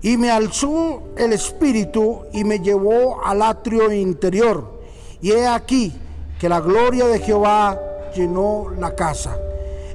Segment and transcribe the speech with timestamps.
[0.00, 4.78] Y me alzó el espíritu y me llevó al atrio interior.
[5.20, 5.92] Y he aquí
[6.38, 7.80] que la gloria de Jehová
[8.14, 9.36] llenó la casa.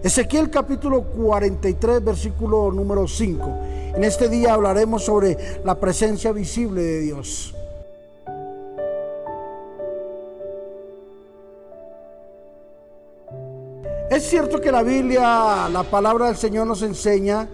[0.03, 3.49] Ezequiel capítulo 43, versículo número 5.
[3.95, 7.55] En este día hablaremos sobre la presencia visible de Dios.
[14.09, 17.47] Es cierto que la Biblia, la palabra del Señor nos enseña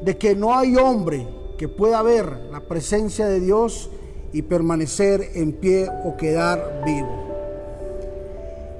[0.00, 1.26] de que no hay hombre
[1.56, 3.90] que pueda ver la presencia de Dios
[4.32, 7.26] y permanecer en pie o quedar vivo.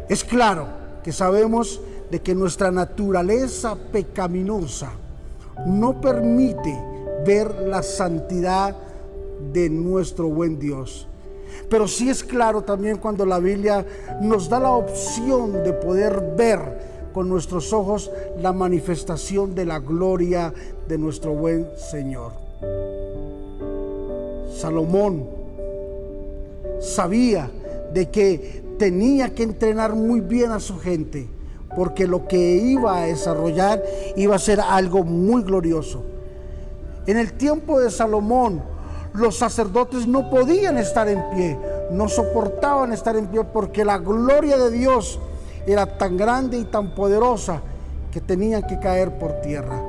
[0.08, 0.66] Es claro
[1.02, 4.92] que sabemos de que nuestra naturaleza pecaminosa
[5.66, 6.78] no permite
[7.26, 8.76] ver la santidad
[9.52, 11.08] de nuestro buen Dios.
[11.68, 13.84] Pero sí es claro también cuando la Biblia
[14.20, 20.52] nos da la opción de poder ver con nuestros ojos la manifestación de la gloria
[20.86, 22.45] de nuestro buen Señor.
[24.56, 25.28] Salomón
[26.80, 27.50] sabía
[27.92, 31.28] de que tenía que entrenar muy bien a su gente,
[31.74, 33.82] porque lo que iba a desarrollar
[34.16, 36.04] iba a ser algo muy glorioso.
[37.06, 38.62] En el tiempo de Salomón,
[39.14, 41.58] los sacerdotes no podían estar en pie,
[41.90, 45.18] no soportaban estar en pie porque la gloria de Dios
[45.66, 47.60] era tan grande y tan poderosa
[48.12, 49.82] que tenían que caer por tierra.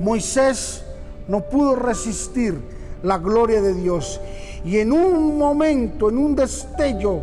[0.00, 0.82] Moisés
[1.28, 4.20] no pudo resistir la gloria de Dios.
[4.64, 7.18] Y en un momento, en un destello,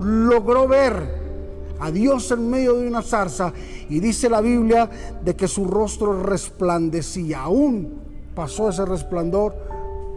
[0.00, 1.20] logró ver
[1.78, 3.52] a Dios en medio de una zarza.
[3.88, 4.88] Y dice la Biblia
[5.24, 7.42] de que su rostro resplandecía.
[7.42, 8.00] Aún
[8.34, 9.54] pasó ese resplandor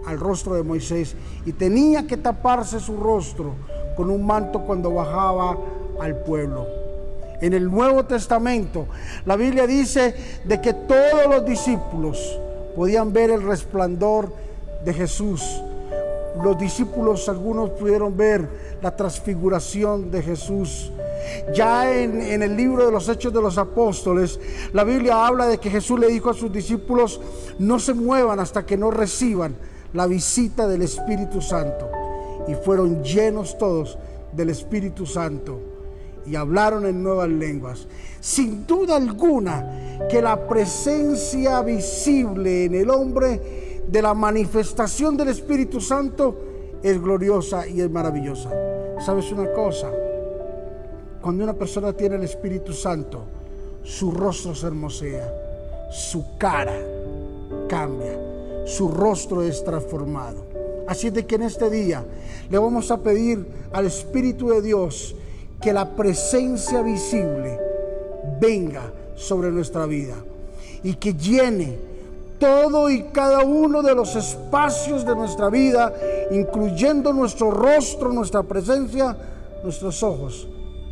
[0.05, 1.15] al rostro de Moisés.
[1.45, 3.53] Y tenía que taparse su rostro
[3.95, 5.57] con un manto cuando bajaba
[5.99, 6.65] al pueblo.
[7.41, 8.87] En el Nuevo Testamento,
[9.25, 12.39] la Biblia dice de que todos los discípulos
[12.75, 14.31] podían ver el resplandor
[14.83, 15.41] de Jesús.
[16.43, 18.47] Los discípulos, algunos pudieron ver
[18.81, 20.91] la transfiguración de Jesús.
[21.53, 24.39] Ya en, en, el libro de los Hechos de los Apóstoles,
[24.73, 27.21] la Biblia habla de que Jesús le dijo a sus discípulos,
[27.59, 29.55] no se muevan hasta que no reciban
[29.93, 31.89] la visita del Espíritu Santo.
[32.47, 33.97] Y fueron llenos todos
[34.33, 35.59] del Espíritu Santo
[36.25, 37.87] y hablaron en nuevas lenguas.
[38.19, 45.81] Sin duda alguna que la presencia visible en el hombre de la manifestación del Espíritu
[45.81, 46.35] Santo
[46.81, 48.49] es gloriosa y es maravillosa.
[48.99, 49.91] ¿Sabes una cosa?
[51.21, 53.23] Cuando una persona tiene el Espíritu Santo,
[53.83, 55.33] su rostro se hermosea,
[55.91, 56.77] su cara
[57.67, 58.19] cambia,
[58.65, 60.45] su rostro es transformado.
[60.87, 62.03] Así es de que en este día
[62.49, 65.15] le vamos a pedir al Espíritu de Dios
[65.61, 67.57] que la presencia visible
[68.39, 70.15] venga sobre nuestra vida
[70.83, 71.92] y que llene
[72.43, 75.93] todo y cada uno de los espacios de nuestra vida,
[76.29, 79.15] incluyendo nuestro rostro, nuestra presencia,
[79.63, 80.45] nuestros ojos,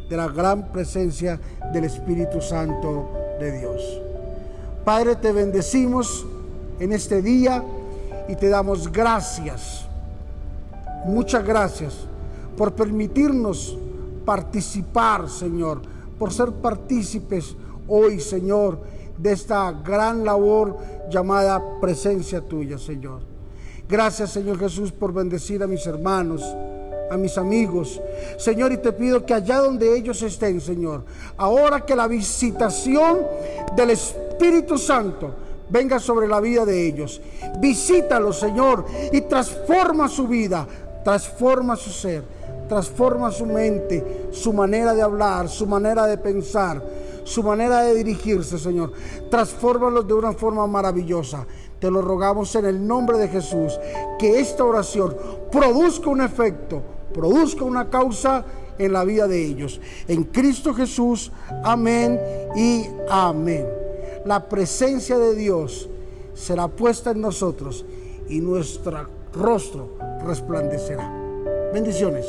[0.10, 1.38] de la gran presencia
[1.74, 4.02] del Espíritu Santo de Dios.
[4.86, 6.26] Padre, te bendecimos
[6.80, 7.62] en este día
[8.30, 9.88] y te damos gracias,
[11.04, 11.96] muchas gracias
[12.56, 13.78] por permitirnos
[14.24, 15.82] participar, Señor,
[16.18, 17.58] por ser partícipes
[17.90, 18.80] hoy, Señor,
[19.18, 20.78] de esta gran labor
[21.12, 23.20] llamada presencia tuya, Señor.
[23.88, 26.42] Gracias, Señor Jesús, por bendecir a mis hermanos,
[27.12, 28.02] a mis amigos.
[28.38, 31.04] Señor, y te pido que allá donde ellos estén, Señor,
[31.38, 33.20] ahora que la visitación
[33.76, 35.36] del Espíritu Santo
[35.70, 37.22] venga sobre la vida de ellos,
[37.60, 40.66] visítalos, Señor, y transforma su vida,
[41.04, 42.24] transforma su ser,
[42.70, 46.82] transforma su mente, su manera de hablar, su manera de pensar
[47.24, 48.92] su manera de dirigirse, Señor.
[49.30, 51.46] Transfórmalos de una forma maravillosa.
[51.80, 53.80] Te lo rogamos en el nombre de Jesús.
[54.20, 55.16] Que esta oración
[55.52, 56.82] produzca un efecto,
[57.14, 58.46] produzca una causa
[58.78, 59.80] en la vida de ellos.
[60.08, 61.32] En Cristo Jesús,
[61.64, 62.20] amén
[62.56, 63.68] y amén.
[64.26, 65.90] La presencia de Dios
[66.34, 67.86] será puesta en nosotros
[68.30, 69.90] y nuestro rostro
[70.26, 71.12] resplandecerá.
[71.74, 72.26] Bendiciones.